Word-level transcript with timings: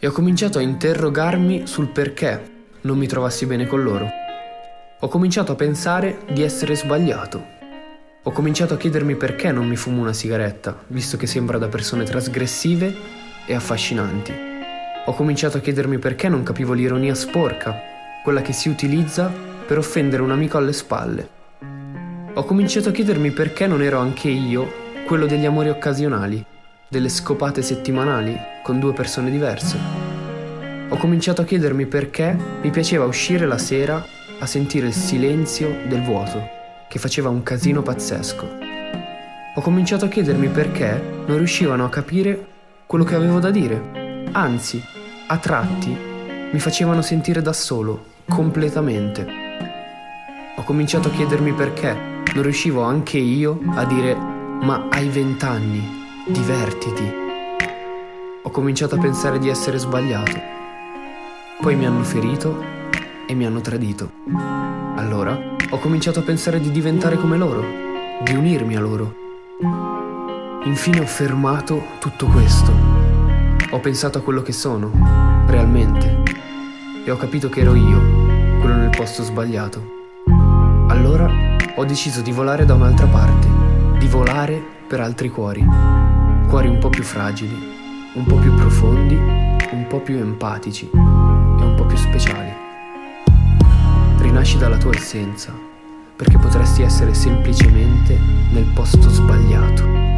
e 0.00 0.06
ho 0.06 0.12
cominciato 0.12 0.58
a 0.58 0.62
interrogarmi 0.62 1.66
sul 1.66 1.88
perché 1.88 2.56
non 2.82 2.98
mi 2.98 3.08
trovassi 3.08 3.46
bene 3.46 3.66
con 3.66 3.82
loro. 3.82 4.08
Ho 5.00 5.08
cominciato 5.08 5.52
a 5.52 5.56
pensare 5.56 6.20
di 6.30 6.42
essere 6.42 6.76
sbagliato. 6.76 7.56
Ho 8.22 8.30
cominciato 8.30 8.74
a 8.74 8.76
chiedermi 8.76 9.16
perché 9.16 9.50
non 9.50 9.66
mi 9.66 9.76
fumo 9.76 10.00
una 10.00 10.12
sigaretta, 10.12 10.76
visto 10.88 11.16
che 11.16 11.26
sembra 11.26 11.58
da 11.58 11.68
persone 11.68 12.04
trasgressive 12.04 12.94
e 13.46 13.54
affascinanti. 13.54 14.32
Ho 15.06 15.14
cominciato 15.14 15.56
a 15.56 15.60
chiedermi 15.60 15.98
perché 15.98 16.28
non 16.28 16.42
capivo 16.42 16.74
l'ironia 16.74 17.14
sporca, 17.14 17.74
quella 18.22 18.42
che 18.42 18.52
si 18.52 18.68
utilizza 18.68 19.32
per 19.66 19.78
offendere 19.78 20.22
un 20.22 20.30
amico 20.30 20.58
alle 20.58 20.72
spalle. 20.72 21.28
Ho 22.34 22.44
cominciato 22.44 22.90
a 22.90 22.92
chiedermi 22.92 23.30
perché 23.32 23.66
non 23.66 23.82
ero 23.82 23.98
anche 23.98 24.28
io 24.28 24.86
quello 25.06 25.26
degli 25.26 25.46
amori 25.46 25.70
occasionali, 25.70 26.44
delle 26.88 27.08
scopate 27.08 27.62
settimanali 27.62 28.36
con 28.62 28.80
due 28.80 28.92
persone 28.92 29.30
diverse 29.30 30.08
ho 30.90 30.96
cominciato 30.96 31.42
a 31.42 31.44
chiedermi 31.44 31.84
perché 31.84 32.34
mi 32.62 32.70
piaceva 32.70 33.04
uscire 33.04 33.44
la 33.44 33.58
sera 33.58 34.02
a 34.38 34.46
sentire 34.46 34.86
il 34.86 34.94
silenzio 34.94 35.80
del 35.86 36.00
vuoto, 36.02 36.40
che 36.88 36.98
faceva 36.98 37.28
un 37.28 37.42
casino 37.42 37.82
pazzesco. 37.82 38.48
Ho 39.54 39.60
cominciato 39.60 40.06
a 40.06 40.08
chiedermi 40.08 40.48
perché 40.48 40.98
non 41.26 41.36
riuscivano 41.36 41.84
a 41.84 41.90
capire 41.90 42.46
quello 42.86 43.04
che 43.04 43.14
avevo 43.14 43.38
da 43.38 43.50
dire. 43.50 44.24
Anzi, 44.32 44.82
a 45.26 45.36
tratti 45.36 45.94
mi 46.50 46.58
facevano 46.58 47.02
sentire 47.02 47.42
da 47.42 47.52
solo, 47.52 48.06
completamente. 48.26 49.26
Ho 50.56 50.62
cominciato 50.62 51.08
a 51.08 51.10
chiedermi 51.10 51.52
perché 51.52 51.94
non 52.32 52.42
riuscivo 52.42 52.80
anche 52.80 53.18
io 53.18 53.60
a 53.74 53.84
dire 53.84 54.14
ma 54.14 54.88
hai 54.88 55.08
vent'anni, 55.10 55.97
divertiti. 56.28 57.12
Ho 58.42 58.50
cominciato 58.50 58.94
a 58.94 58.98
pensare 58.98 59.38
di 59.38 59.48
essere 59.48 59.78
sbagliato 59.78 60.56
poi 61.60 61.74
mi 61.74 61.86
hanno 61.86 62.04
ferito 62.04 62.62
e 63.26 63.34
mi 63.34 63.44
hanno 63.44 63.60
tradito. 63.60 64.12
Allora 64.94 65.36
ho 65.70 65.78
cominciato 65.78 66.20
a 66.20 66.22
pensare 66.22 66.60
di 66.60 66.70
diventare 66.70 67.16
come 67.16 67.36
loro, 67.36 67.64
di 68.22 68.34
unirmi 68.34 68.76
a 68.76 68.80
loro. 68.80 69.14
Infine 70.64 71.00
ho 71.00 71.06
fermato 71.06 71.82
tutto 71.98 72.26
questo. 72.26 72.72
Ho 73.70 73.80
pensato 73.80 74.18
a 74.18 74.20
quello 74.22 74.40
che 74.42 74.52
sono, 74.52 74.90
realmente, 75.48 76.22
e 77.04 77.10
ho 77.10 77.16
capito 77.16 77.48
che 77.48 77.60
ero 77.60 77.74
io, 77.74 77.98
quello 78.60 78.76
nel 78.76 78.90
posto 78.96 79.24
sbagliato. 79.24 79.96
Allora 80.88 81.28
ho 81.74 81.84
deciso 81.84 82.22
di 82.22 82.30
volare 82.30 82.64
da 82.64 82.74
un'altra 82.74 83.06
parte, 83.06 83.48
di 83.98 84.06
volare 84.06 84.62
per 84.86 85.00
altri 85.00 85.28
cuori, 85.28 85.66
cuori 86.48 86.68
un 86.68 86.78
po' 86.78 86.88
più 86.88 87.02
fragili, 87.02 87.54
un 88.14 88.24
po' 88.24 88.36
più 88.36 88.54
profondi, 88.54 89.14
un 89.14 89.86
po' 89.86 90.00
più 90.00 90.16
empatici 90.16 90.90
speciali. 91.98 92.52
Rinasci 94.18 94.56
dalla 94.56 94.78
tua 94.78 94.94
essenza, 94.94 95.52
perché 96.16 96.38
potresti 96.38 96.82
essere 96.82 97.12
semplicemente 97.12 98.18
nel 98.52 98.70
posto 98.74 99.08
sbagliato. 99.08 100.17